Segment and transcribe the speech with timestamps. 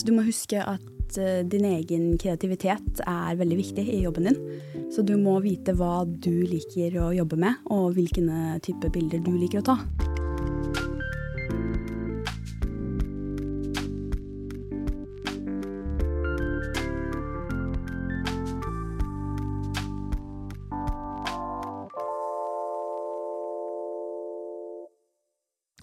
[0.00, 4.38] Så du må huske at eh, din egen kreativitet er veldig viktig i jobben din.
[4.88, 8.24] Så du må vite hva du liker å jobbe med, og hvilke
[8.64, 10.09] type bilder du liker å ta.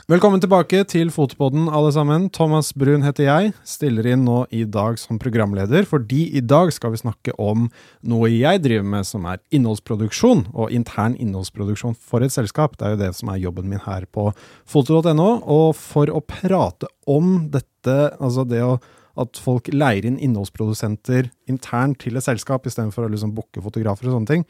[0.08, 2.30] Velkommen tilbake til Fotopodden, alle sammen.
[2.32, 3.50] Thomas Brun heter jeg.
[3.68, 7.65] Stiller inn nå i dag som programleder, fordi i dag skal vi snakke om
[8.07, 12.78] noe jeg driver med, som er innholdsproduksjon, og intern innholdsproduksjon for et selskap.
[12.79, 14.29] Det er jo det som er jobben min her på
[14.64, 15.28] foto.no.
[15.43, 18.78] Og for å prate om dette, altså det å
[19.20, 24.21] at folk leier inn innholdsprodusenter internt til et selskap, istedenfor å liksom booke fotografer og
[24.21, 24.48] sånne ting,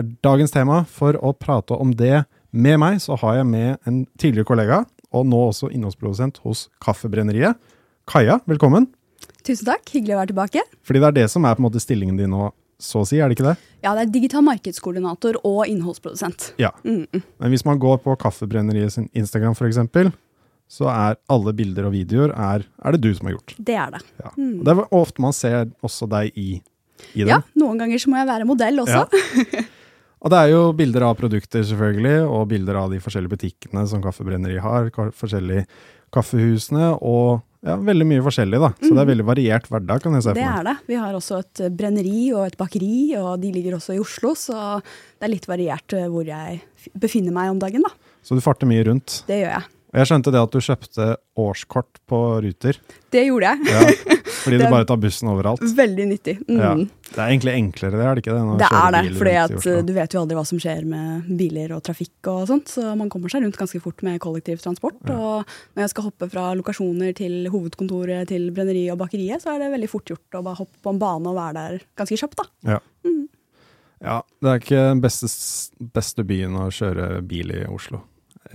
[0.00, 0.80] er dagens tema.
[0.88, 2.22] For å prate om det
[2.54, 4.84] med meg, så har jeg med en tidligere kollega,
[5.14, 7.58] og nå også innholdsprodusent hos Kaffebrenneriet.
[8.10, 8.88] Kaja, velkommen.
[9.44, 10.64] Tusen takk, hyggelig å være tilbake.
[10.84, 12.50] Fordi det er det som er på en måte stillingen din nå,
[12.80, 13.54] så å si, er det ikke det?
[13.84, 16.54] Ja, det er digital markedskoordinator og innholdsprodusent.
[16.60, 16.72] Ja.
[16.84, 17.22] Mm -mm.
[17.38, 19.78] Men hvis man går på Kaffebrenneriet sin Instagram f.eks.,
[20.68, 23.54] så er alle bilder og videoer er, er, det du som har gjort.
[23.58, 24.00] Det er det.
[24.18, 24.30] Ja.
[24.36, 24.64] Mm.
[24.64, 26.62] Det er ofte man ser også deg i,
[27.14, 27.28] i dem.
[27.28, 29.04] Ja, noen ganger så må jeg være modell også.
[29.04, 29.62] Ja.
[30.24, 34.00] Og det er jo bilder av produkter, selvfølgelig, og bilder av de forskjellige butikkene som
[34.04, 35.66] Kaffebrenneri har, forskjellige
[36.14, 38.70] kaffehusene, og ja, veldig mye forskjellig, da.
[38.78, 38.94] Så mm.
[38.94, 39.10] det er mm.
[39.10, 40.48] veldig variert hverdag, kan jeg se for meg.
[40.48, 40.74] Det er det.
[40.88, 44.58] Vi har også et brenneri og et bakeri, og de ligger også i Oslo, så
[44.80, 46.60] det er litt variert eh, hvor jeg
[47.00, 47.92] befinner meg om dagen, da.
[48.24, 49.22] Så du farter mye rundt?
[49.28, 49.70] Det gjør jeg.
[49.94, 51.04] Og jeg skjønte det at du kjøpte
[51.38, 52.78] årskort på Ruter.
[53.14, 53.68] Det gjorde jeg.
[53.70, 55.60] Ja, fordi du bare tar bussen overalt.
[55.78, 56.32] Veldig nyttig.
[56.48, 56.56] Mm.
[56.58, 56.70] Ja.
[57.12, 58.56] Det er egentlig enklere, det er det ikke det?
[58.58, 62.26] Det er det, for du vet jo aldri hva som skjer med biler og trafikk
[62.32, 64.98] og sånt, så man kommer seg rundt ganske fort med kollektivtransport.
[65.06, 65.14] Ja.
[65.14, 69.62] Og når jeg skal hoppe fra lokasjoner til hovedkontoret til brenneriet og bakeriet, så er
[69.62, 72.42] det veldig fort gjort å bare hoppe på en bane og være der ganske kjapt,
[72.42, 72.48] da.
[72.72, 72.80] Ja.
[73.06, 73.22] Mm.
[74.02, 75.30] ja det er ikke den beste,
[75.94, 78.02] beste byen å kjøre bil i Oslo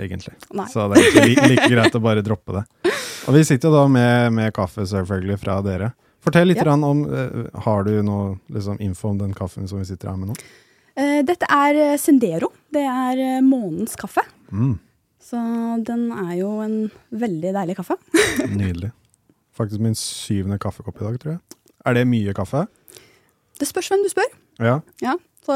[0.05, 0.35] egentlig.
[0.55, 0.67] Nei.
[0.71, 2.93] Så det er like, like greit å bare droppe det.
[3.29, 5.91] Og vi sitter jo da med, med kaffe selvfølgelig fra dere.
[6.23, 6.73] Fortell litt ja.
[6.73, 10.33] om uh, Har du noe liksom, info om den kaffen som vi sitter her med
[10.33, 10.37] nå?
[10.99, 12.51] Uh, dette er eh, Sendero.
[12.73, 14.25] Det er uh, månens kaffe.
[14.51, 14.75] Mm.
[15.23, 15.39] Så
[15.87, 16.75] den er jo en
[17.11, 17.95] veldig deilig kaffe.
[18.49, 18.91] Nydelig.
[19.55, 21.41] Faktisk min syvende kaffekopp i dag, tror jeg.
[21.87, 22.65] Er det mye kaffe?
[23.59, 24.29] Det spørs hvem du spør.
[24.59, 24.79] Ja.
[25.03, 25.15] ja.
[25.45, 25.55] Så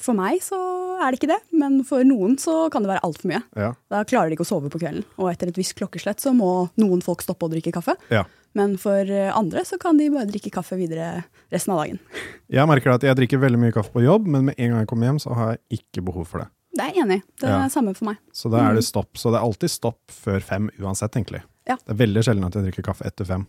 [0.00, 0.58] for meg så
[1.00, 3.40] er det ikke det, men for noen så kan det være altfor mye.
[3.56, 3.70] Ja.
[3.92, 6.68] Da klarer de ikke å sove på kvelden, og etter et visst klokkeslett så må
[6.80, 7.96] noen folk stoppe å drikke kaffe.
[8.12, 8.26] Ja.
[8.58, 11.22] Men for andre så kan de bare drikke kaffe videre
[11.54, 12.00] resten av dagen.
[12.58, 14.88] Jeg merker at jeg drikker veldig mye kaffe på jobb, men med en gang jeg
[14.90, 16.48] kommer hjem, så har jeg ikke behov for det.
[16.74, 17.22] Det er jeg enig i.
[17.38, 17.68] Det er ja.
[17.70, 18.18] samme for meg.
[18.34, 18.88] Så da er det mm.
[18.88, 19.18] stopp.
[19.18, 21.44] Så det er alltid stopp før fem uansett, egentlig.
[21.70, 21.76] Ja.
[21.78, 23.46] Det er veldig sjelden at jeg drikker kaffe etter fem.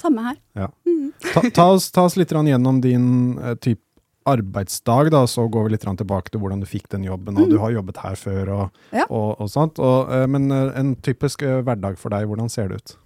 [0.00, 0.38] Samme her.
[0.56, 0.68] Ja.
[0.88, 1.12] Mm.
[1.32, 3.06] Ta, ta, oss, ta, oss, litt gjennom din
[3.36, 3.84] uh, type
[4.28, 7.36] arbeidsdag, da, så går vi litt tilbake til hvordan du fikk den jobben.
[7.36, 7.50] og mm.
[7.50, 9.06] Du har jobbet her før, og, ja.
[9.08, 9.80] og, og sånt.
[9.82, 12.96] Og, eh, men eh, en typisk eh, hverdag for deg, hvordan ser det ut?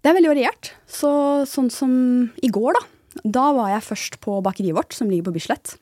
[0.00, 0.72] Det er veldig variert.
[0.88, 1.10] Så,
[1.48, 1.92] sånn som
[2.40, 3.20] i går, da.
[3.24, 5.74] Da var jeg først på bakeriet vårt, som ligger på Bislett.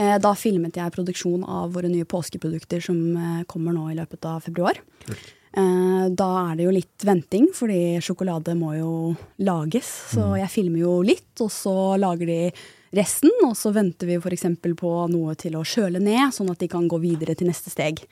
[0.00, 4.78] Da filmet jeg produksjon av våre nye påskeprodukter som kommer nå i løpet av februar.
[5.02, 5.32] Kult.
[5.50, 8.92] Da er det jo litt venting, fordi sjokolade må jo
[9.44, 9.90] lages.
[10.14, 10.36] Så mm.
[10.44, 12.38] jeg filmer jo litt, og så lager de
[12.96, 13.32] resten.
[13.46, 14.46] Og så venter vi f.eks.
[14.78, 18.02] på noe til å kjøle ned, sånn at de kan gå videre til neste steg.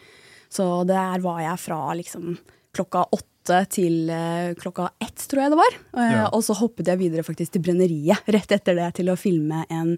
[0.48, 2.38] Så der var jeg fra liksom
[2.76, 5.76] klokka åtte til uh, klokka ett, tror jeg det var.
[5.96, 6.22] Uh, ja.
[6.36, 9.96] Og så hoppet jeg videre faktisk til brenneriet rett etter det til å filme en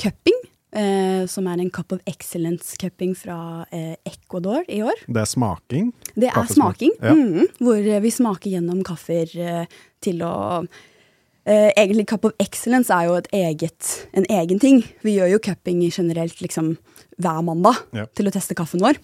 [0.00, 0.46] cupping.
[0.70, 3.64] Eh, som er en Cup of Excellence-cupping fra
[4.06, 5.00] Ecuador i år.
[5.10, 5.88] Det er smaking?
[6.14, 7.10] Det er smaking, ja.
[7.10, 9.34] mm, hvor vi smaker gjennom kaffer
[9.98, 10.30] til å
[11.48, 14.82] Uh, egentlig Cup of Excellence er jo eget, en egen ting.
[15.04, 16.74] Vi gjør jo cupping generelt liksom
[17.20, 18.06] hver mandag ja.
[18.16, 18.98] til å teste kaffen vår.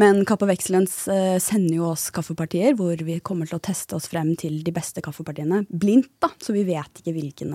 [0.00, 3.96] Men Cup of Excellence eh, sender jo oss kaffepartier hvor vi kommer til å teste
[3.96, 6.12] oss frem til de beste kaffepartiene blindt.
[6.22, 7.48] da, Så vi vet ikke hvilke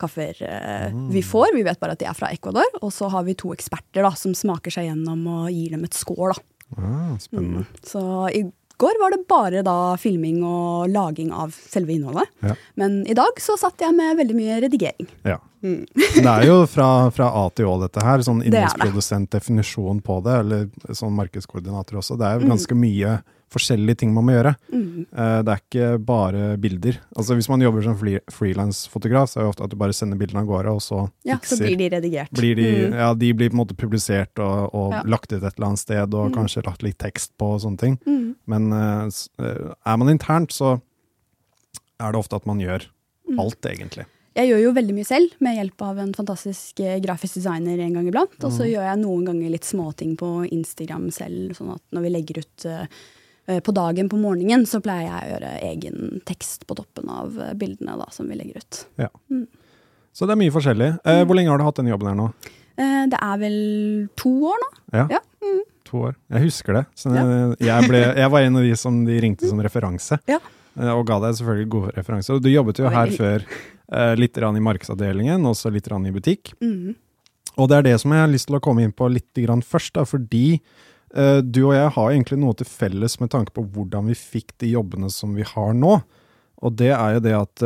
[0.00, 1.10] kaffer eh, mm.
[1.12, 1.52] vi får.
[1.56, 2.80] Vi vet bare at de er fra Ecuador.
[2.80, 5.98] Og så har vi to eksperter da, som smaker seg gjennom og gir dem et
[5.98, 6.32] score.
[6.32, 6.48] da.
[6.72, 7.66] Ah, spennende.
[7.66, 7.80] Mm.
[7.84, 8.02] Så
[8.32, 8.46] i
[8.82, 12.28] går var det bare da filming og laging av selve innholdet.
[12.42, 12.56] Ja.
[12.80, 15.10] Men i dag så satt jeg med veldig mye redigering.
[15.28, 15.38] Ja.
[15.62, 15.84] Mm.
[15.94, 18.24] det er jo fra, fra, A til Å, dette her.
[18.26, 22.18] Sånn innholdsprodusent-definisjon på det, eller sånn markedskoordinator også.
[22.20, 22.52] Det er jo mm.
[22.56, 22.82] ganske mm.
[22.82, 23.14] mye
[23.52, 24.54] forskjellige ting man må gjøre.
[24.72, 24.84] Mm.
[25.12, 26.98] Uh, det er ikke bare bilder.
[27.16, 27.98] Altså Hvis man jobber som
[28.32, 31.38] frilansfotograf, så er det ofte at du bare sender bildene av gårde, og så Ja,
[31.44, 32.32] så blir de redigert.
[32.36, 32.96] Blir de, mm.
[33.02, 35.02] Ja, de blir på en måte publisert og, og ja.
[35.16, 36.38] lagt ut et eller annet sted, og mm.
[36.38, 38.00] kanskje lagt litt tekst på og sånne ting.
[38.08, 38.24] Mm.
[38.50, 39.22] Men uh,
[39.84, 40.78] er man internt, så
[42.00, 42.88] er det ofte at man gjør
[43.38, 44.08] alt, egentlig.
[44.34, 47.92] Jeg gjør jo veldig mye selv, med hjelp av en fantastisk eh, grafisk designer en
[47.98, 48.36] gang iblant.
[48.46, 52.12] Og så gjør jeg noen ganger litt småting på Instagram selv, sånn at når vi
[52.14, 56.76] legger ut eh, på dagen på morgenen, så pleier jeg å gjøre egen tekst på
[56.78, 58.80] toppen av eh, bildene da, som vi legger ut.
[59.02, 59.10] Ja.
[60.12, 60.90] Så det er mye forskjellig.
[61.04, 62.30] Eh, hvor lenge har du hatt denne jobben her nå?
[62.80, 63.60] Eh, Det er vel
[64.16, 64.70] to år nå?
[64.96, 65.20] Ja, Ja.
[65.92, 66.14] to år.
[66.32, 66.86] Jeg husker det.
[66.96, 70.16] Så jeg, ble, jeg var en av de som de ringte som referanse.
[70.30, 70.38] Ja.
[70.78, 72.40] Eh, Og ga deg selvfølgelig gode referanser.
[72.42, 76.54] Du jobbet jo her før eh, litt i markedsavdelingen, og så litt i butikk.
[76.62, 76.94] Mm.
[77.56, 79.36] Og det er det som jeg har lyst til å komme inn på litt
[79.66, 80.60] først, da, fordi
[81.14, 84.56] eh, du og jeg har egentlig noe til felles med tanke på hvordan vi fikk
[84.58, 86.00] de jobbene som vi har nå.
[86.62, 87.62] Og det er jo det at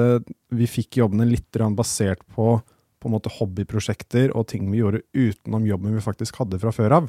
[0.57, 2.63] vi fikk jobbene litt basert på
[3.07, 7.09] på hobbyprosjekter og ting vi gjorde utenom jobben vi faktisk hadde fra før av,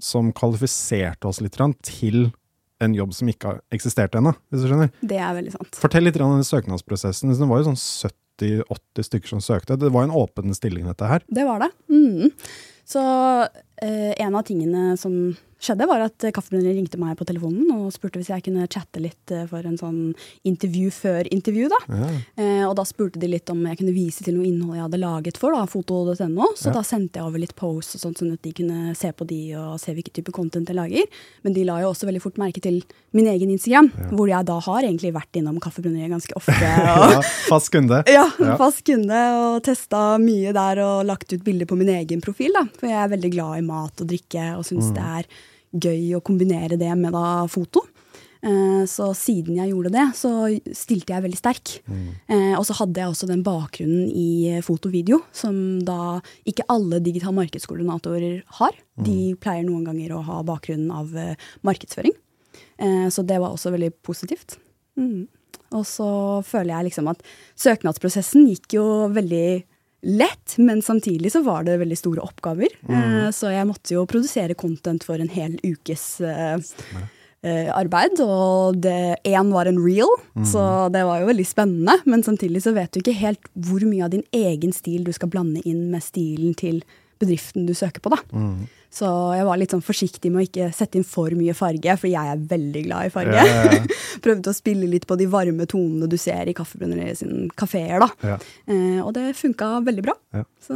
[0.00, 2.30] som kvalifiserte oss litt til
[2.80, 4.90] en jobb som ikke har eksistert ennå, hvis du skjønner.
[5.04, 5.78] Det er veldig sant.
[5.82, 7.32] Fortell litt om den søknadsprosessen.
[7.36, 8.10] Det var jo sånn
[8.40, 9.76] 70-80 stykker som søkte.
[9.80, 11.24] Det var en åpen stilling, dette her.
[11.28, 11.70] Det var det.
[11.92, 12.30] Mhm.
[12.86, 13.00] Så
[13.82, 17.90] eh, en av tingene som skjedde, var at eh, Kaffebrenneriet ringte meg på telefonen og
[17.92, 19.98] spurte hvis jeg kunne chatte litt eh, for en sånn
[20.48, 21.66] intervju før intervju.
[21.68, 21.80] da.
[21.92, 22.06] Ja.
[22.40, 25.00] Eh, og da spurte de litt om jeg kunne vise til noe innhold jeg hadde
[25.02, 26.46] laget for da, foto.no.
[26.56, 26.78] Så Ja.
[26.78, 29.40] da sendte jeg over litt posts og sånt, sånn at de kunne se på de
[29.60, 31.04] og se hvilken type content jeg lager.
[31.44, 32.80] Men de la jo også veldig fort merke til
[33.12, 36.56] min egen Instagram, hvor jeg da har egentlig vært innom Kaffebrenneriet ganske ofte.
[36.96, 38.00] Og, Ja, fast kunde.
[38.16, 38.56] ja, Ja.
[38.56, 42.56] fast kunde og testa mye der og lagt ut bilder på min egen profil.
[42.56, 42.64] da.
[42.80, 45.30] For jeg er veldig glad i mat og drikke og syns det er
[45.70, 47.84] gøy å kombinere det med da foto.
[48.42, 50.30] Eh, Så siden jeg gjorde det, så
[50.72, 51.74] stilte jeg veldig sterk.
[51.86, 52.56] Mm.
[52.56, 58.40] Og så hadde jeg også den bakgrunnen i foto-video, som da ikke alle digital markedskoordinatorer
[58.58, 58.72] har.
[58.96, 62.16] De pleier noen ganger å ha bakgrunnen av eh, markedsføring.
[62.80, 64.56] Eh, Så det var også veldig positivt.
[64.96, 65.28] Mm.
[65.76, 67.20] Og så føler jeg liksom at
[67.60, 69.62] søknadsprosessen gikk jo veldig
[70.02, 72.68] lett, men samtidig så var det veldig store oppgaver.
[72.88, 76.56] Eh, Så jeg måtte jo produsere content for en hel ukes eh,
[77.42, 78.20] eh, arbeid.
[78.20, 80.08] Og det én var en reel,
[80.44, 81.98] så det var jo veldig spennende.
[82.06, 85.28] Men samtidig så vet du ikke helt hvor mye av din egen stil du skal
[85.28, 86.82] blande inn med stilen til
[87.20, 88.20] bedriften du søker på, da.
[88.90, 89.06] Så
[89.36, 92.32] jeg var litt sånn forsiktig med å ikke sette inn for mye farge, for jeg
[92.32, 93.36] er veldig glad i farge.
[93.38, 94.00] Ja, ja, ja.
[94.24, 98.10] Prøvde å spille litt på de varme tonene du ser i Kaffebrenneriet sin kafeer, da.
[98.32, 98.38] Ja.
[98.66, 100.16] Eh, og det funka veldig bra.
[100.34, 100.42] Ja.
[100.66, 100.74] Så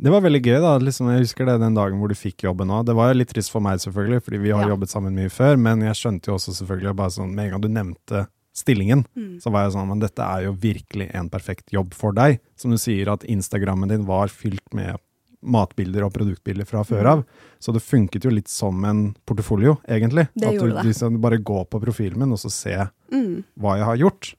[0.00, 0.76] Det var veldig gøy, da.
[0.80, 2.86] Liksom, jeg husker det den dagen hvor du fikk jobben òg.
[2.88, 5.58] Det var jo litt trist for meg, selvfølgelig, fordi vi har jobbet sammen mye før,
[5.60, 8.22] men jeg skjønte jo også selvfølgelig bare sånn Med en gang du nevnte
[8.56, 9.36] stillingen, Mm.
[9.42, 12.40] så var jeg sånn Men dette er jo virkelig en perfekt jobb for deg.
[12.56, 14.96] Som du sier, at Instagrammen din var fylt med
[15.42, 17.22] matbilder og produktbilder fra før av.
[17.58, 20.28] Så det funket jo litt som en portefolio, egentlig.
[20.34, 22.76] Det at du liksom bare går på profilen min og så se
[23.12, 24.34] mm, hva jeg har gjort.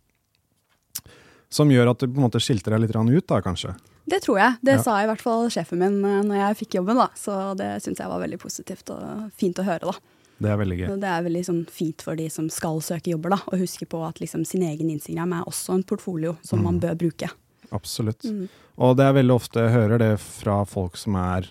[1.52, 3.76] Som gjør at du på en måte skilter deg litt ut, da, kanskje.
[4.06, 4.56] det tror jeg.
[4.62, 4.84] Det Ja.
[4.84, 7.10] sa i hvert fall sjefen min eh, når jeg fikk jobben, da.
[7.16, 9.94] Så det syns jeg var veldig positivt og fint å høre, da.
[10.42, 10.88] Det er veldig gøy.
[11.00, 13.38] Det er veldig sånn fint for de som skal søke jobber, da.
[13.52, 16.96] Å huske på at liksom sin egen Instagram er også en portfolio som man bør
[16.98, 17.30] bruke.
[17.72, 18.26] Absolutt.
[18.26, 18.46] Mm.
[18.82, 21.48] Og det er veldig ofte jeg hører det fra folk som er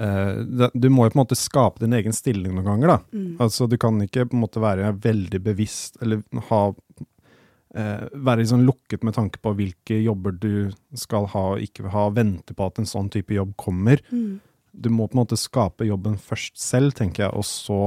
[0.00, 2.98] eh, Du må jo på en måte skape din egen stilling noen ganger, da.
[3.16, 3.34] Mm.
[3.44, 8.64] Altså Du kan ikke på en måte være veldig bevisst eller ha eh, Være liksom
[8.68, 12.80] lukket med tanke på hvilke jobber du skal ha og ikke ha, vente på at
[12.80, 14.02] en sånn type jobb kommer.
[14.10, 14.40] Mm.
[14.74, 17.80] Du må på en måte skape jobben først selv, tenker jeg, og så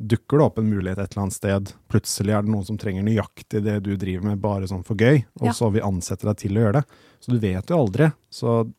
[0.00, 1.72] dukker det opp en mulighet et eller annet sted.
[1.92, 5.24] Plutselig er det noen som trenger nøyaktig det du driver med, bare sånn for gøy,
[5.40, 5.52] og Ja.
[5.52, 6.84] så vil ansette deg til å gjøre det.
[7.20, 8.12] Så du vet jo aldri.
[8.30, 8.72] Så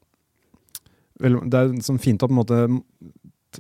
[1.22, 2.60] vel, det er sånn fint å på en måte,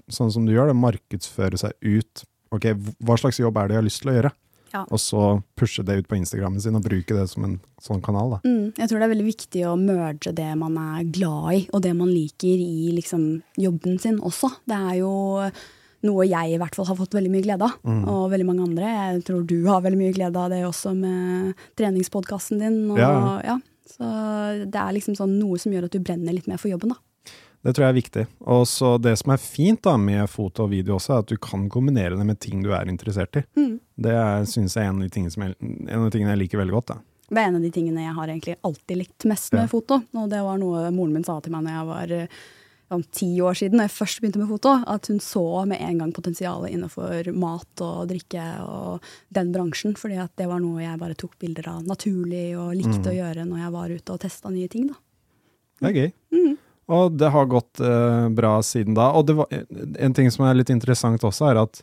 [0.09, 2.23] sånn som du gjør det, markedsføre seg ut.
[2.51, 2.71] Ok,
[3.05, 4.31] hva slags jobb er det jeg har lyst til å gjøre?
[4.71, 4.85] Ja.
[4.87, 5.21] Og så
[5.59, 8.37] pushe det ut på Instagrammen sin og bruke det som en sånn kanal.
[8.45, 11.81] Mm, jeg tror det er veldig viktig å merge det man er glad i, og
[11.83, 14.49] det man liker i liksom, jobben sin også.
[14.65, 15.11] Det er jo
[16.03, 18.07] noe jeg i hvert fall har fått veldig mye glede av, Mm.
[18.07, 18.87] og veldig mange andre.
[19.13, 22.91] Jeg tror du har veldig mye glede av det også med treningspodkasten din.
[22.91, 23.41] Og, Ja.
[23.43, 23.59] ja.
[23.91, 26.89] Så det er liksom sånn noe som gjør at du brenner litt mer for jobben,
[26.89, 26.95] da.
[27.63, 28.27] Det tror jeg er viktig.
[28.47, 31.37] Og så det som er fint da med foto og video også, er at du
[31.37, 33.43] kan kombinere det med ting du er interessert i.
[33.55, 33.79] Mm.
[34.01, 36.57] Det er, synes jeg er en av de jeg, en av de tingene jeg liker
[36.57, 36.85] veldig godt.
[36.87, 36.95] da.
[37.29, 39.67] Det er en av de tingene jeg har egentlig alltid likt mest med Ja.
[39.67, 40.01] foto.
[40.15, 42.27] Og det var noe moren min sa til meg når jeg var
[42.91, 46.01] om ti år siden, da jeg først begynte med foto, at hun så med en
[46.01, 49.95] gang potensialet innenfor mat og drikke og den bransjen.
[49.99, 53.47] Fordi at det var noe jeg bare tok bilder av naturlig og likte å gjøre
[53.47, 54.89] når jeg var ute og testa nye ting.
[54.91, 54.99] da.
[55.81, 56.11] Det er gøy.
[56.35, 56.57] Mm.
[56.91, 59.11] Og det har gått uh, bra siden da.
[59.15, 61.81] Og det var, en ting som er litt interessant også, er at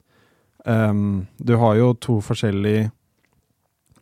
[0.69, 2.91] um, du har jo to forskjellige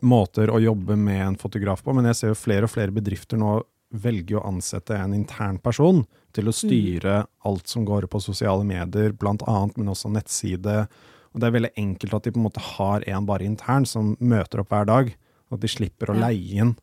[0.05, 3.39] måter å jobbe med en fotograf på, men jeg ser jo flere og flere bedrifter
[3.39, 3.55] nå
[3.89, 6.03] velger å ansette en intern person
[6.35, 10.83] til å styre alt som går på sosiale medier, blant annet, men også nettside.
[11.31, 14.15] Og det er veldig enkelt at de på en måte har en bare intern som
[14.19, 15.15] møter opp hver dag.
[15.53, 16.75] At de slipper å leie inn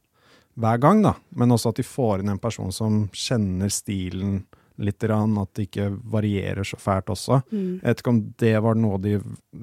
[0.57, 1.17] hver gang, da.
[1.37, 4.45] Men også at de får inn en person som kjenner stilen
[4.83, 7.41] litt, at det ikke varierer så fælt også.
[7.53, 7.81] Mm.
[7.83, 9.15] Jeg vet ikke om det var noe de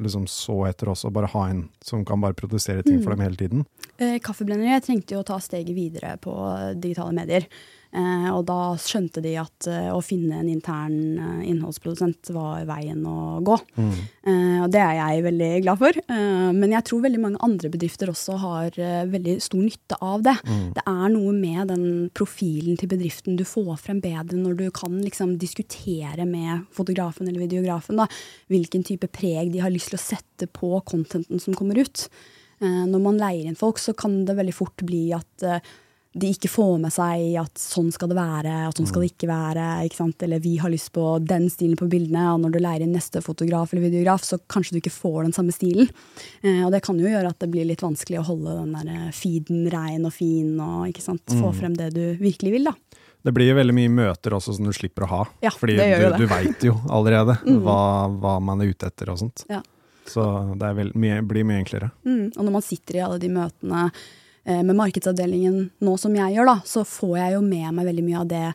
[0.04, 3.40] liksom så etter også, bare ha en som kan bare produsere ting for dem hele
[3.40, 3.66] tiden.
[3.98, 6.36] Eh, Kaffeblendere trengte jo å ta steget videre på
[6.80, 7.48] digitale medier.
[7.92, 13.02] Eh, og da skjønte de at eh, å finne en intern eh, innholdsprodusent var veien
[13.04, 13.58] å gå.
[13.78, 16.00] Eh, og det er jeg veldig glad for.
[16.00, 18.80] Eh, men jeg tror veldig mange andre bedrifter også har
[19.12, 20.38] veldig stor nytte av det.
[20.78, 24.96] Det er noe med den profilen til bedriften du får frem bedre når du kan
[25.04, 28.08] liksom diskutere med fotografen eller videografen da,
[28.52, 32.08] hvilken type preg de har lyst til å sette på contenten som kommer ut.
[32.62, 35.50] Eh, når man leier inn folk, så kan det veldig fort bli at
[36.14, 39.30] de ikke får med seg at sånn skal det være, at sånn skal det ikke
[39.30, 39.68] være.
[39.88, 40.08] ikke?
[40.28, 43.22] Eller vi har lyst på den stilen på bildene, og når du leier inn neste
[43.24, 45.88] fotograf eller videograf, så kanskje du ikke får den samme stilen.
[46.44, 48.92] Eh, og det kan jo gjøre at det blir litt vanskelig å holde den der
[48.92, 51.00] eh, feeden rein og fin, og
[51.32, 52.76] få frem det du virkelig vil, da.
[53.22, 55.26] Det blir jo veldig mye møter også som du slipper å ha.
[55.46, 59.46] Ja, fordi du, du veit jo allerede hva, hva man er ute etter og sånt.
[59.52, 59.62] Ja.
[60.10, 60.26] Så
[60.60, 61.92] det vel, mye, blir mye enklere.
[62.04, 62.34] Mm.
[62.34, 63.86] Og når man sitter i alle de møtene
[64.46, 68.22] med markedsavdelingen nå som jeg gjør, da, så får jeg jo med meg veldig mye
[68.24, 68.46] av det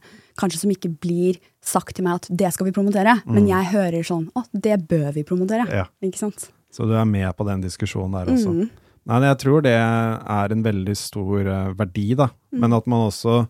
[0.40, 4.06] kanskje som ikke blir sagt til meg at det skal vi promotere, men jeg hører
[4.06, 5.66] sånn å, det bør vi promotere.
[5.70, 5.86] Ja.
[6.04, 6.48] Ikke sant?
[6.72, 8.52] Så du er med på den diskusjonen der også.
[8.52, 8.68] Mm.
[9.06, 12.26] Nei, jeg tror det er en veldig stor eh, verdi, da.
[12.50, 12.58] Mm.
[12.64, 13.44] Men at man også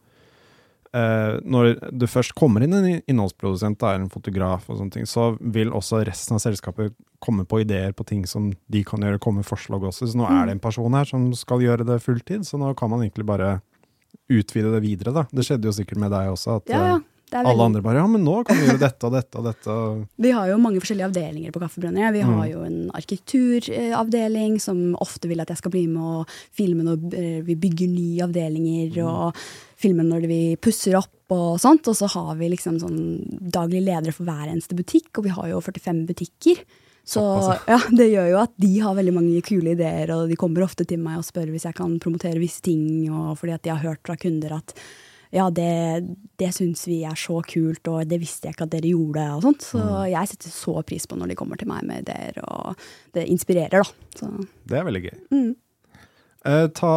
[0.97, 5.35] eh, Når du først kommer inn en innholdsprodusent, da, en fotograf og sånne ting, så
[5.41, 9.43] vil også resten av selskapet komme på ideer på ting som de kan gjøre, komme
[9.43, 10.11] med forslag også.
[10.11, 12.93] Så nå er det en person her som skal gjøre det fulltid, så nå kan
[12.93, 13.59] man egentlig bare
[14.33, 15.27] utvide det videre, da.
[15.31, 16.99] Det skjedde jo sikkert med deg også, at Ja, ja.
[17.35, 19.77] Er alle andre bare Ja, men nå kan vi gjøre dette og dette og dette.
[20.27, 22.15] vi har jo mange forskjellige avdelinger på Kaffebrenneriet.
[22.15, 22.53] Vi har Mm.
[22.53, 27.41] jo en arkitekturavdeling som ofte vil at jeg skal bli med og filme når eh,
[27.47, 29.07] vi bygger nye avdelinger, Mm.
[29.11, 29.35] og
[29.77, 31.87] filme når vi pusser opp og sånt.
[31.89, 33.01] Og så har vi liksom sånn
[33.51, 36.63] daglig ledere for hver eneste butikk, og vi har jo 45 butikker.
[37.07, 37.23] Så
[37.71, 40.87] ja, det gjør jo at de har veldig mange kule ideer, og de kommer ofte
[40.87, 43.83] til meg og spør hvis jeg kan promotere visse ting, og fordi at de har
[43.85, 44.75] hørt fra kunder at
[45.37, 45.69] ja, det,
[46.41, 49.43] det syns vi er så kult, og det visste jeg ikke at dere gjorde, og
[49.45, 49.67] sånt.
[49.69, 50.09] Så Mm.
[50.15, 52.75] jeg setter så pris på når de kommer til meg med ideer, og
[53.13, 54.11] det inspirerer, da.
[54.17, 54.31] Så,
[54.67, 55.17] Det er veldig gøy.
[55.31, 55.55] mm.
[56.47, 56.95] Eh, ta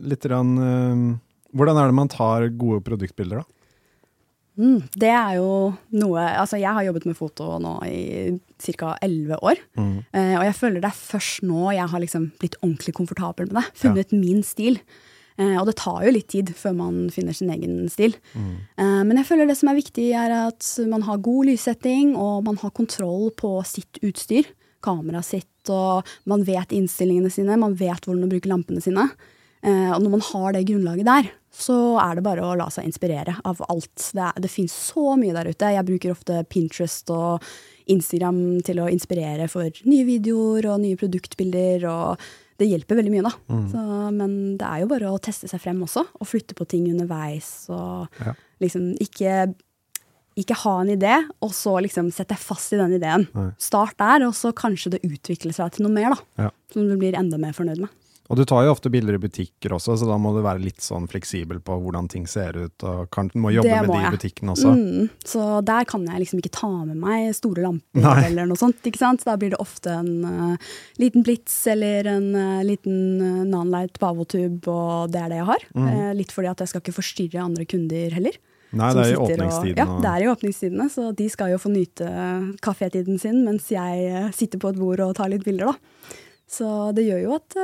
[0.00, 1.18] litt rann, eh,
[1.56, 3.44] Hvordan er det man tar gode produktbilder, da?
[4.58, 8.96] Mm, det er jo noe Altså, jeg har jobbet med foto nå i ca.
[9.02, 9.56] elleve år.
[9.78, 10.04] Mm.
[10.12, 13.62] Eh, og jeg føler det er først nå jeg har liksom blitt ordentlig komfortabel med
[13.62, 13.64] det.
[13.80, 14.80] Funnet min stil.
[15.38, 18.16] Eh, og det tar jo litt tid før man finner sin egen stil.
[18.34, 18.54] Mm.
[19.06, 22.58] men jeg føler det som er viktig, er at man har god lyssetting, og man
[22.60, 24.50] har kontroll på sitt utstyr.
[24.84, 29.08] Kameraet sitt, og man vet innstillingene sine, man vet hvordan å bruke lampene sine.
[29.62, 32.86] Eh, og når man har det grunnlaget der, så er det bare å la seg
[32.86, 34.10] inspirere av alt.
[34.14, 35.72] Det, det finnes så mye der ute.
[35.74, 37.46] Jeg bruker ofte Pinterest og
[37.90, 41.88] Instagram til å inspirere for nye videoer og nye produktbilder.
[41.90, 43.32] og det hjelper veldig mye, da.
[43.70, 43.82] Så,
[44.14, 47.68] men det er jo bare å teste seg frem også, og flytte på ting underveis.
[47.70, 48.34] Og Ja.
[48.60, 49.54] liksom ikke,
[50.38, 53.28] ikke ha en idé, og så liksom sette deg fast i den ideen.
[53.34, 53.50] Nei.
[53.58, 56.44] Start der, og så kanskje det utvikler seg til noe mer, da.
[56.44, 56.50] Ja.
[56.74, 57.88] Som du blir enda mer fornøyd med.
[58.28, 60.82] Og du tar jo ofte bilder i butikker også, så da må du være litt
[60.84, 64.04] sånn fleksibel på hvordan ting ser ut, og kan, må jobbe Det med må de
[64.04, 64.72] i butikken også.
[64.76, 68.16] Mm, så der kan jeg liksom ikke ta med meg store lamper Nei.
[68.26, 68.82] eller noe sånt.
[68.84, 69.24] ikke sant?
[69.24, 74.68] Da blir det ofte en uh, liten blits eller en uh, liten uh, nanlight bavotube,
[74.68, 75.64] og det er det jeg har.
[75.72, 75.86] Mm.
[75.88, 78.36] Uh, litt fordi at jeg skal ikke forstyrre andre kunder heller.
[78.76, 79.86] Nei, det er i åpningstidene.
[79.88, 82.10] og- Ja, det er i åpningstidene, så de skal jo få nyte
[82.60, 86.12] kafétiden sin mens jeg sitter på et bord og tar litt bilder, da.
[86.44, 87.56] Så det gjør jo at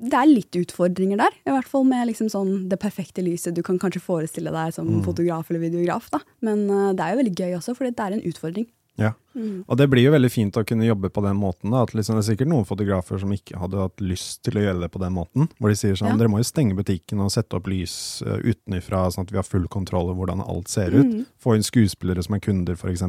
[0.00, 1.34] det er litt utfordringer der.
[1.46, 4.88] I hvert fall med liksom sånn det perfekte lyset du kan kanskje forestille deg som
[4.88, 5.04] Mm.
[5.04, 6.10] fotograf eller videograf.
[6.10, 6.20] da.
[6.40, 8.66] Men eh, det er jo veldig gøy også, fordi det er en utfordring.
[9.00, 9.12] Ja.
[9.34, 9.64] Mm.
[9.66, 11.70] Og det blir jo veldig fint å kunne jobbe på den måten.
[11.70, 11.82] Da.
[11.86, 14.80] At liksom, det er sikkert noen fotografer som ikke hadde hatt lyst til å gjøre
[14.82, 15.48] det på den måten.
[15.58, 16.16] Hvor de sier sånn, Ja.
[16.18, 19.44] dere må jo stenge butikken og sette opp lys uh, utenfra, sånn at vi har
[19.48, 21.06] full kontroll over hvordan alt ser ut.
[21.06, 21.24] Mm.
[21.40, 23.02] Få inn skuespillere som er kunder, f.eks.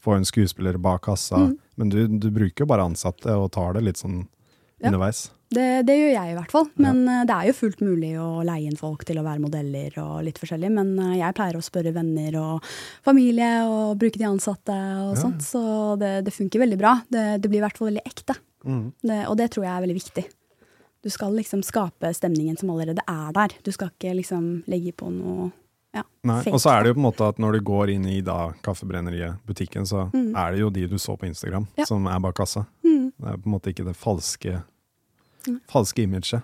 [0.00, 1.36] Få inn skuespillere bak kassa.
[1.36, 1.58] Mm.
[1.76, 4.28] Men du, du bruker jo bare ansatte og tar det litt sånn
[4.78, 4.88] Ja.
[4.92, 5.30] underveis.
[5.50, 6.66] Det, det gjør jeg i hvert fall.
[6.76, 7.22] Men ja.
[7.26, 10.38] det er jo fullt mulig å leie inn folk til å være modeller og litt
[10.38, 10.70] forskjellig.
[10.76, 12.66] Men eh, jeg pleier å spørre venner og
[13.06, 15.20] familie og bruke de ansatte og Ja.
[15.22, 15.42] sånt.
[15.42, 15.62] Så
[15.98, 16.98] det, det funker veldig bra.
[17.08, 18.36] Det, det blir i hvert fall veldig ekte.
[18.68, 18.84] Mm.
[19.02, 20.26] Det, og det tror jeg er veldig viktig.
[21.06, 23.54] Du skal liksom skape stemningen som allerede er der.
[23.64, 25.48] Du skal ikke liksom legge på noe
[26.24, 28.20] ja, Og så er det jo på en måte at når du går inn i
[28.20, 30.34] da kaffebrenneriet, butikken, så Mm.
[30.36, 31.84] er det jo de du så på Instagram, Ja.
[31.84, 32.66] som er bak kassa.
[32.84, 33.12] Mm.
[33.18, 34.62] Det er på en måte ikke det falske,
[35.46, 35.60] Mm.
[35.68, 36.42] falske imaget.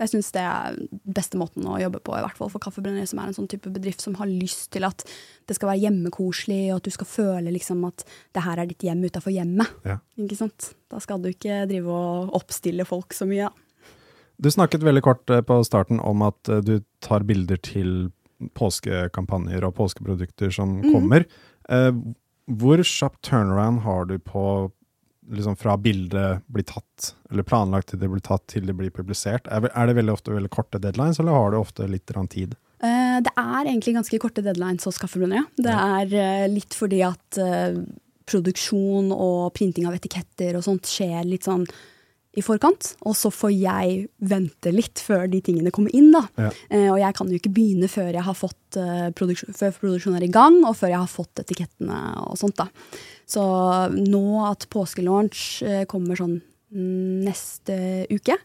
[0.00, 0.76] Jeg syns det er
[1.12, 3.68] beste måten å jobbe på, i hvert fall for Kaffebrenneriet, som er en sånn type
[3.70, 5.04] bedrift som har lyst til at
[5.46, 8.78] det skal være hjemmekoselig, og at du skal føle liksom at det her er ditt
[8.78, 9.68] hjem utafor hjemmet.
[9.84, 9.98] Ja.
[10.18, 10.72] Ikke sant?
[10.88, 13.50] Da skal du ikke drive og oppstille folk så mye.
[14.40, 18.10] Du snakket veldig kort eh, på starten om at eh, du tar bilder til
[18.56, 20.90] påskekampanjer og påskeprodukter som mm.
[20.92, 21.26] kommer.
[21.68, 21.92] Eh,
[22.50, 24.44] Hvor kjapp turnaround har du på
[25.30, 29.46] liksom fra bildet blir tatt, eller planlagt til det blir tatt til det blir publisert?
[29.46, 32.56] Er er det veldig ofte veldig korte deadlines, eller har du ofte litt tid?
[32.82, 35.46] Eh, Det er egentlig ganske korte deadlines hos Kaffebrenneriet.
[35.56, 37.76] Det er eh, litt fordi at eh,
[38.26, 41.66] produksjon og printing av etiketter og sånt skjer litt sånn
[42.38, 42.92] i forkant.
[43.06, 46.24] Og så får jeg vente litt før de tingene kommer inn, da.
[46.38, 46.50] Ja.
[46.70, 50.20] Eh, og jeg kan jo ikke begynne før jeg har fått eh, produksjon, før produksjonen
[50.20, 52.68] er i gang, og før jeg har fått etikettene og sånt, da.
[53.30, 53.42] Så
[53.94, 57.74] nå at påskelaunch eh, kommer sånn neste
[58.12, 58.36] uke,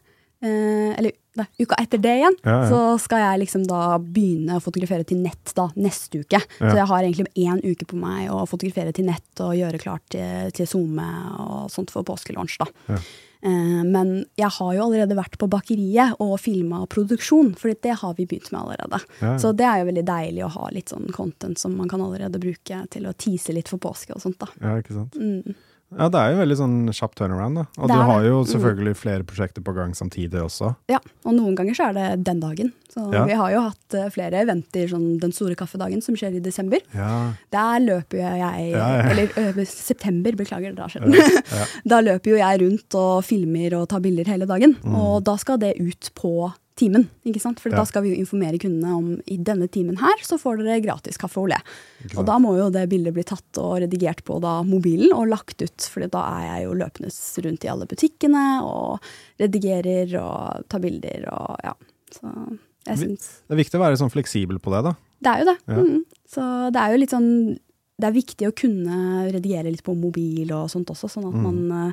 [0.42, 2.68] eller nei, uka etter det igjen, Ja, ja.
[2.70, 6.40] så skal jeg liksom da begynne å fotografere til nett da, neste uke.
[6.60, 6.70] Ja.
[6.70, 10.04] Så jeg har egentlig én uke på meg å fotografere til nett og gjøre klart
[10.12, 11.06] til, til SoMe
[11.44, 12.58] og sånt for påskelaunch.
[12.62, 12.98] da.
[13.46, 18.14] Eh, men jeg har jo allerede vært på bakeriet og filma produksjon, for det har
[18.16, 19.00] vi begynt med allerede.
[19.20, 19.36] Ja.
[19.38, 22.40] Så det er jo veldig deilig å ha litt sånn content som man kan allerede
[22.42, 24.38] bruke til å tease litt for påske og sånt.
[24.40, 24.48] da.
[24.60, 25.16] Ja, ikke sant?
[25.20, 25.54] Mm.
[25.94, 27.64] Ja, det er jo veldig sånn kjapp turnaround, da.
[27.78, 28.48] Og du har jo Mm.
[28.50, 30.74] selvfølgelig flere prosjekter på gang samtidig også.
[30.90, 32.72] Ja, og noen ganger så er det den dagen.
[32.90, 33.24] Så Ja.
[33.24, 36.78] vi har jo hatt eh, flere eventer, sånn Den store kaffedagen som skjer i desember.
[36.92, 39.00] Ja, Der løper jo jeg Ja.
[39.10, 41.06] Eller ø, september, beklager, da skjer
[41.54, 41.64] ja.
[41.86, 44.74] Da løper jo jeg rundt og filmer og tar bilder hele dagen.
[44.82, 44.94] Mm.
[44.96, 47.08] Og da skal det ut på timen.
[47.24, 47.58] ikke sant?
[47.60, 47.76] For Ja.
[47.80, 51.16] da skal vi jo informere kundene om i denne timen her så får dere gratis
[51.16, 51.60] kaffe og olje.
[52.18, 55.62] Og da må jo det bildet bli tatt og redigert på da mobilen og lagt
[55.64, 55.80] ut.
[55.90, 57.10] For da er jeg jo løpende
[57.46, 59.00] rundt i alle butikkene og
[59.40, 61.74] redigerer og tar bilder og ja.
[62.12, 62.28] Så
[62.86, 64.92] jeg syns Det er viktig å være sånn fleksibel på det, da.
[65.24, 65.58] det er jo det.
[65.66, 65.80] Ja.
[65.82, 66.04] Mm.
[66.28, 67.30] Så det er jo litt sånn
[67.98, 71.42] Det er viktig å kunne redigere litt på mobil og sånt også, sånn at Mm.
[71.42, 71.92] man eh,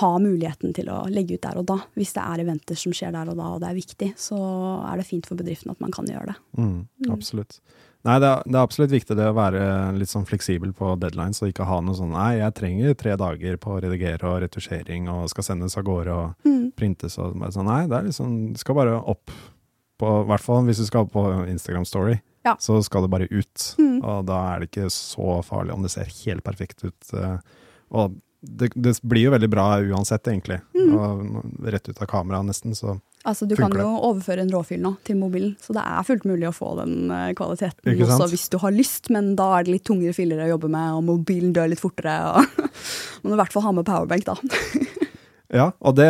[0.00, 1.76] har muligheten til å legge ut der og da.
[1.94, 4.38] Hvis det er eventer som skjer der og da, og det er viktig, så
[4.92, 6.36] er det fint for bedriften at man kan gjøre det.
[6.58, 7.10] Mm, Mm.
[7.12, 7.60] absolutt.
[8.04, 11.40] Nei, det er, det er absolutt viktig det å være litt sånn fleksibel på deadlines,
[11.42, 15.06] og ikke ha noe sånn Nei, jeg trenger tre dager på å redigere og retusjering,
[15.08, 16.72] og skal sendes av gårde og Mm.
[16.74, 17.66] printes og bare sånn.
[17.66, 19.30] Nei, det er liksom skal bare opp
[20.00, 22.56] på I hvert fall hvis du skal på Instagram Story, Ja.
[22.56, 23.54] så skal det bare ut.
[23.78, 24.02] Mm.
[24.02, 27.14] Og da er det ikke så farlig om det ser helt perfekt ut.
[27.14, 27.38] eh,
[27.92, 30.58] Og det, det blir jo veldig bra uansett, egentlig.
[30.74, 30.92] Mm.
[30.98, 34.96] Og rett ut av kameraet, nesten, så Altså, du kan jo overføre en råfil nå
[35.06, 38.56] til mobilen, så det er fullt mulig å få den eh, kvaliteten også hvis du
[38.58, 41.70] har lyst, men da er det litt tungere filer å jobbe med, og mobilen dør
[41.70, 42.16] litt fortere.
[42.32, 42.82] og
[43.22, 44.34] Må du i hvert fall ha med powerbank, da.
[45.52, 46.06] Ja, det,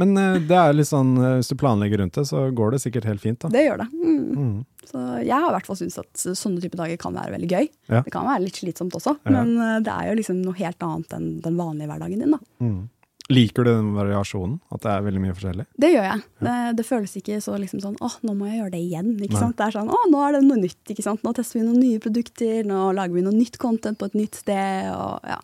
[0.00, 2.80] men eh, det er litt sånn eh, Hvis du planlegger rundt det, så går det
[2.80, 3.50] sikkert helt fint, da.
[3.52, 3.88] Det gjør det.
[3.92, 4.24] Mm.
[4.36, 4.56] Mm.
[4.86, 7.68] Så jeg har i hvert fall syntes at sånne type dager kan være veldig gøy.
[7.92, 8.00] Ja.
[8.06, 9.32] Det kan være litt slitsomt også, Ja.
[9.36, 12.36] men eh, det er jo liksom noe helt annet enn den vanlige hverdagen din.
[12.36, 12.40] da.
[12.64, 12.84] Mm.
[13.28, 14.60] Liker du den variasjonen?
[14.70, 15.64] At det er veldig mye forskjellig?
[15.82, 16.20] Det gjør jeg.
[16.46, 19.08] Det, det føles ikke så liksom sånn åh, nå må jeg gjøre det igjen.
[19.18, 19.40] ikke Nei.
[19.42, 19.56] sant?
[19.58, 20.82] Det er sånn åh, nå er det noe nytt.
[20.94, 21.24] ikke sant?
[21.26, 24.38] Nå tester vi noen nye produkter, nå lager vi noe nytt content på et nytt
[24.38, 24.86] sted.
[24.94, 25.40] og ja.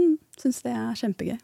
[0.00, 1.36] Mm, Syns det er kjempegøy.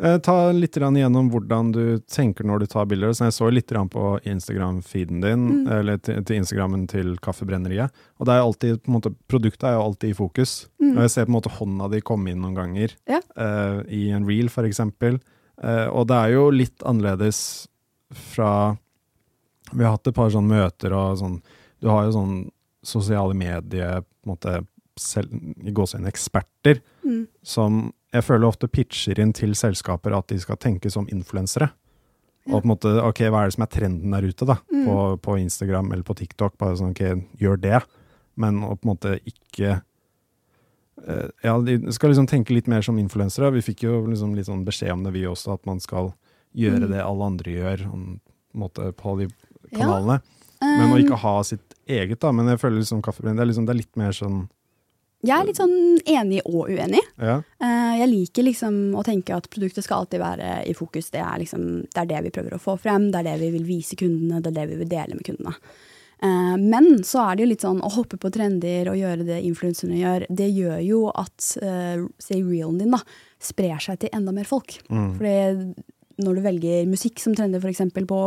[0.00, 3.10] Eh, ta litt igjennom hvordan du tenker når du tar bilder.
[3.12, 5.68] Så jeg så litt på Instagram-feeden din, Mm.
[5.70, 7.90] eller til, til Instagrammen til Kaffebrenneriet.
[8.18, 10.68] Og det er alltid, måte, produktet er jo alltid i fokus.
[10.80, 10.96] Mm.
[10.96, 13.20] Og jeg ser på en måte hånda di komme inn noen ganger, Ja.
[13.36, 15.20] uh, i en reel for eksempel.
[15.62, 17.68] Eh, og det er jo litt annerledes
[18.10, 18.76] fra
[19.72, 21.42] Vi har hatt et par sånne møter og sånn
[21.80, 22.50] Du har jo sånn
[22.84, 24.66] sosiale medier, på en måte,
[24.98, 25.30] selv,
[25.64, 27.26] i gåsehudet eksperter Mm.
[27.42, 31.70] som jeg føler ofte pitcher inn til selskaper at de skal tenke som influensere.
[32.46, 32.56] Ja.
[32.56, 34.84] Og på en måte, ok, hva er det som er trenden der ute da, Mm.
[34.86, 36.56] på, på Instagram eller på TikTok?
[36.58, 37.82] Bare sånn, ok, gjør det,
[38.36, 39.82] men å på en måte ikke
[41.08, 43.52] uh, Ja, de skal liksom tenke litt mer som influensere.
[43.54, 46.12] Vi fikk jo liksom litt sånn beskjed om det, vi også, at man skal
[46.54, 46.90] gjøre Mm.
[46.92, 48.20] det alle andre gjør, på, en
[48.54, 49.28] måte, på de
[49.72, 49.78] Ja.
[49.78, 50.20] kanalene.
[50.60, 52.30] Men å Um, ikke ha sitt eget, da.
[52.30, 54.48] Men jeg føler liksom kaffebrenn, det, liksom, det er litt mer sånn
[55.22, 57.02] jeg er litt sånn enig og uenig.
[57.22, 57.38] Ja.
[57.62, 61.12] Eh, Jeg liker liksom å tenke at produktet skal alltid være i fokus.
[61.14, 63.50] Det er, liksom, det er det vi prøver å få frem, det er det vi
[63.54, 65.54] vil vise kundene, det er det vi vil dele med kundene.
[66.22, 69.40] Eh, Men så er det jo litt sånn å hoppe på trender og gjøre det
[69.46, 73.02] influenserne gjør, det gjør jo at uh, si reelen din da,
[73.42, 74.76] sprer seg til enda mer folk.
[74.90, 75.08] Mm.
[75.18, 75.38] Fordi
[76.24, 77.84] når du velger musikk som trender f.eks.
[78.08, 78.20] på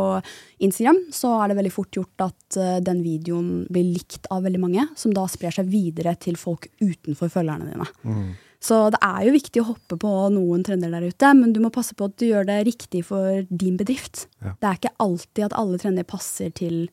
[0.64, 4.62] Instagram, så er det veldig fort gjort at uh, den videoen blir likt av veldig
[4.62, 7.88] mange, som da sprer seg videre til folk utenfor følgerne dine.
[8.06, 8.34] Mm.
[8.66, 11.72] Så det er jo viktig å hoppe på noen trender der ute, men du må
[11.74, 14.26] passe på at du gjør det riktig for din bedrift.
[14.40, 14.56] Ja.
[14.56, 16.86] Det er ikke alltid at alle trender passer til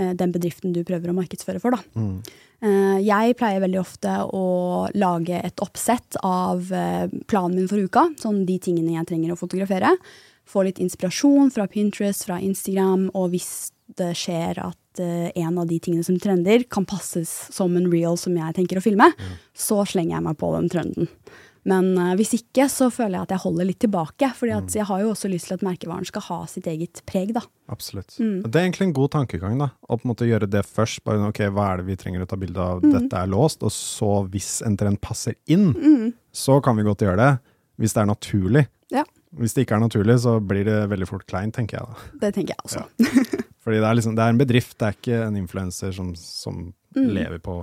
[0.00, 1.76] uh, den bedriften du prøver å markedsføre for.
[1.76, 1.80] da.
[1.96, 2.18] Mm.
[2.64, 4.44] Uh, jeg pleier veldig ofte å
[4.96, 6.66] lage et oppsett av
[7.30, 9.94] planen min for uka, sånn de tingene jeg trenger å fotografere.
[10.48, 13.52] Få litt inspirasjon fra Pinterest, fra Instagram, og hvis
[13.98, 18.36] det skjer at en av de tingene som trender, kan passes som en reel som
[18.38, 19.32] jeg tenker å filme, ja.
[19.50, 21.08] så slenger jeg meg på den trenden.
[21.68, 24.28] Men uh, hvis ikke, så føler jeg at jeg holder litt tilbake.
[24.36, 24.68] For mm.
[24.76, 27.32] jeg har jo også lyst til at merkevaren skal ha sitt eget preg.
[27.36, 27.42] da.
[27.72, 28.18] Absolutt.
[28.20, 28.44] Mm.
[28.44, 29.56] Det er egentlig en god tankegang.
[29.62, 31.02] da, Å på en måte gjøre det først.
[31.06, 32.84] bare ok, Hva er det vi trenger å ta bilde av?
[32.84, 32.92] Mm.
[32.98, 33.64] Dette er låst.
[33.64, 36.12] Og så, hvis en trend passer inn, mm.
[36.36, 37.32] så kan vi godt gjøre det.
[37.80, 38.66] Hvis det er naturlig.
[38.92, 39.08] Ja.
[39.40, 42.10] Hvis det ikke er naturlig, så blir det veldig fort kleint, tenker jeg da.
[42.22, 42.84] Det tenker jeg også.
[42.84, 43.40] Ja.
[43.64, 46.60] Fordi det er, liksom, det er en bedrift, det er ikke en influenser som, som
[46.96, 47.08] mm.
[47.16, 47.56] lever på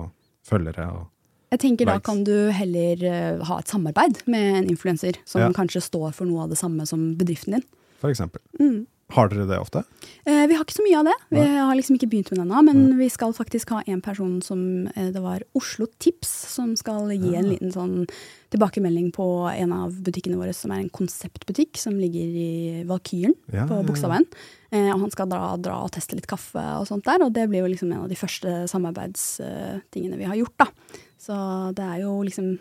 [0.48, 0.88] følgere.
[0.90, 1.08] og
[1.52, 5.50] jeg tenker Da kan du heller uh, ha et samarbeid med en influenser som ja.
[5.52, 7.66] kanskje står for noe av det samme som bedriften din.
[8.00, 8.40] For eksempel.
[8.58, 8.86] Mm.
[9.12, 9.82] Har dere det ofte?
[10.24, 11.14] Eh, vi har ikke så mye av det.
[11.34, 11.56] Vi Nei.
[11.58, 12.62] har liksom ikke begynt med det ennå.
[12.68, 12.98] Men Nei.
[13.02, 17.34] vi skal faktisk ha en person som eh, Det var Oslo Tips som skal gi
[17.36, 18.06] en liten sånn
[18.52, 23.64] tilbakemelding på en av butikkene våre, som er en konseptbutikk som ligger i Valkyren ja,
[23.68, 24.28] på Bogstadveien.
[24.72, 27.24] Eh, og han skal dra, dra, og teste litt kaffe og sånt der.
[27.24, 31.00] Og det blir jo liksom en av de første samarbeidstingene vi har gjort, da.
[31.22, 31.34] Så
[31.76, 32.54] det er jo liksom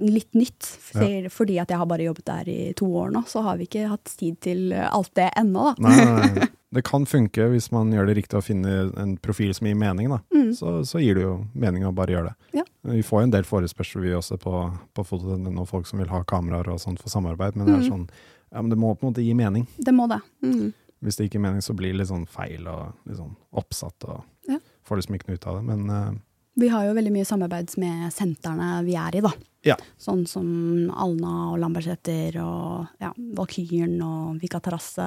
[0.00, 0.68] litt nytt.
[0.94, 1.30] Ja.
[1.32, 3.86] Fordi at jeg har bare jobbet der i to år nå, så har vi ikke
[3.88, 5.88] hatt tid til alt det ennå, da.
[5.88, 6.52] Nei, nei, nei.
[6.76, 10.10] Det kan funke hvis man gjør det riktig å finne en profil som gir mening,
[10.12, 10.18] da.
[10.34, 10.50] Mm.
[10.58, 12.60] Så, så, gir det jo mening å bare gjøre det.
[12.60, 12.64] Ja.
[12.90, 16.10] Vi får jo en del forespørsler vi også på, på fotoen, og folk som vil
[16.12, 17.92] ha kameraer og sånt for samarbeid, men det er mm.
[17.92, 18.08] sånn
[18.52, 19.66] ja, men det må på en måte gi mening.
[19.76, 20.20] Det må det.
[20.44, 20.70] Mm.
[21.04, 24.06] Hvis det ikke gir mening, så blir det litt sånn feil og litt sånn oppsatt,
[24.08, 24.60] og ja.
[24.86, 25.64] får liksom ikke noe ut av det.
[25.70, 26.14] Men uh,
[26.56, 29.32] vi har jo veldig mye samarbeid med sentrene vi er i, da.
[29.66, 29.76] Ja.
[29.98, 30.46] Sånn som
[30.94, 35.06] Alna og Lambertseter og ja, Valkyren og Vika Terrasse.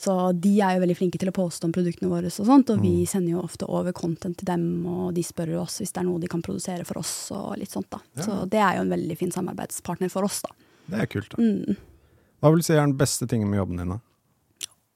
[0.00, 2.80] Så de er jo veldig flinke til å poste om produktene våre, og sånt, og
[2.80, 2.86] mm.
[2.86, 6.08] vi sender jo ofte over content til dem, og de spør oss hvis det er
[6.08, 7.14] noe de kan produsere for oss.
[7.34, 8.02] og litt sånt da.
[8.16, 8.26] Ja.
[8.28, 10.42] Så det er jo en veldig fin samarbeidspartner for oss.
[10.46, 10.54] da.
[10.90, 11.34] Det er kult.
[11.34, 11.42] da.
[11.42, 11.80] Mm.
[12.40, 13.96] Hva vil du si er den beste tingen med jobben din?
[13.96, 14.00] da?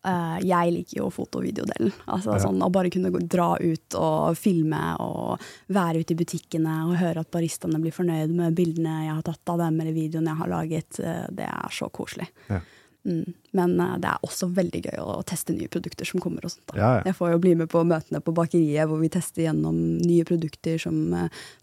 [0.05, 1.93] Uh, jeg liker jo foto- og videodelen.
[2.13, 2.43] Altså, ja.
[2.43, 5.41] sånn, å bare kunne dra ut og filme og
[5.73, 9.55] være ute i butikkene og høre at baristaene blir fornøyd med bildene jeg har tatt
[9.55, 12.29] av dem eller videoen jeg har laget, uh, det er så koselig.
[12.53, 12.61] Ja.
[13.09, 13.33] Mm.
[13.57, 16.45] Men uh, det er også veldig gøy å, å, teste nye produkter som kommer.
[16.45, 16.77] og sånt.
[16.77, 20.29] Ja, jeg får jo bli med på møtene på bakeriet hvor vi tester gjennom nye
[20.29, 21.01] produkter som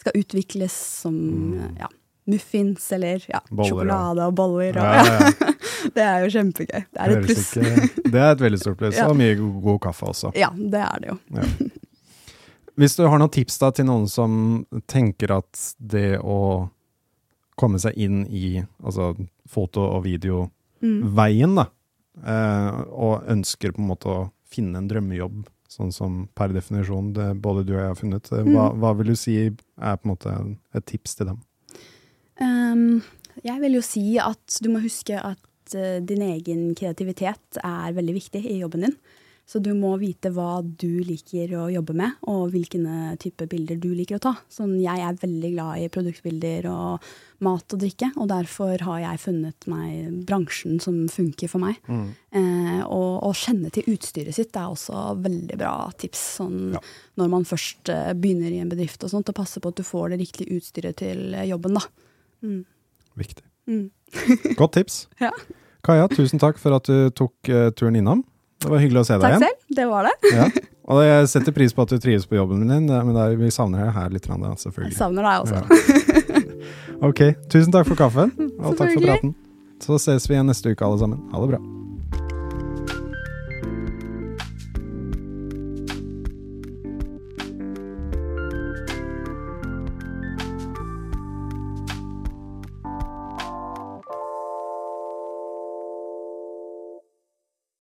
[0.01, 1.17] skal utvikles, som
[1.53, 1.81] mm.
[1.85, 1.93] ja,
[2.31, 4.77] muffins eller ja, sjokolade og boller.
[4.81, 5.57] Og.
[5.95, 6.83] det er jo kjempegøy.
[6.87, 7.47] Det er et pluss.
[7.57, 8.99] Ikke, det er et veldig stort pluss.
[9.07, 10.33] Og mye god, god, kaffe også.
[10.37, 11.17] Ja, det er det jo.
[12.79, 14.33] Hvis du har noen tips da til noen som
[14.89, 16.69] tenker at det å
[17.59, 19.11] komme seg inn i altså,
[19.49, 21.59] foto- og videoveien, mm.
[21.59, 21.67] da,
[22.25, 27.29] eh, og ønsker på en måte å finne en drømmejobb, sånn som per definisjon det
[27.43, 28.81] både du og jeg har funnet, eh, hva, mm.
[28.81, 30.35] hva vil du si er på en måte
[30.75, 31.39] et tips til dem?
[32.41, 33.01] Um,
[33.45, 35.39] jeg vil jo si at du må huske at
[35.77, 38.95] uh, din egen kreativitet er veldig viktig i jobben din.
[39.51, 42.79] Så du må vite hva du liker å jobbe med, og hvilke
[43.19, 44.31] type bilder du liker å ta.
[44.47, 47.09] Sånn, jeg er veldig glad i produktbilder og
[47.43, 51.81] mat og drikke, og derfor har jeg funnet meg bransjen som funker for meg.
[51.91, 52.07] Mm.
[52.39, 56.25] Eh, og å kjenne til utstyret sitt er også veldig bra tips.
[56.39, 56.83] Sånn, ja.
[57.19, 59.83] Når man først uh, begynner i en bedrift, og sånt, og passe på at du
[59.83, 61.75] får det riktige utstyret til jobben.
[61.75, 61.89] da.
[62.45, 62.61] Mm.
[63.19, 63.43] Viktig.
[63.67, 63.89] Mm.
[64.55, 65.07] Godt tips.
[65.27, 65.35] Ja.
[65.85, 68.21] Kaja, tusen takk for at du tok uh, turen innom.
[68.61, 69.47] Det var hyggelig å se deg takk igjen.
[69.47, 70.35] Takk selv, det var det.
[70.35, 70.67] ja.
[70.91, 73.85] Og jeg setter pris på at du trives på jobben din, men der, vi savner
[73.85, 74.25] deg her litt.
[74.27, 74.91] selvfølgelig.
[74.91, 75.61] Jeg savner deg også.
[75.61, 76.41] Ja.
[77.09, 77.21] ok,
[77.53, 79.35] tusen takk for kaffen, og takk for praten.
[79.81, 81.23] Så ses vi igjen neste uke, alle sammen.
[81.31, 81.80] Ha det bra.